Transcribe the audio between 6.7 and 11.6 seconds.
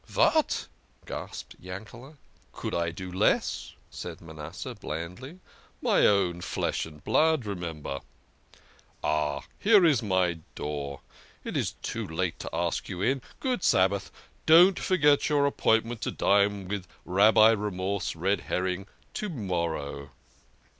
and blood, remember! Ah, here is my door. It